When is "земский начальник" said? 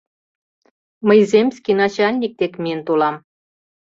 1.31-2.33